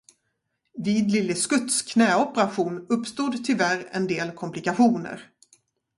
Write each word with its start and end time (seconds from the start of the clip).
Vid 0.77 1.11
Lille 1.11 1.35
Skutts 1.37 1.81
knäoperation 1.83 2.85
uppstod 2.89 3.45
tyvärr 3.45 3.87
en 3.91 4.07
del 4.07 4.31
komplikationer. 4.31 5.29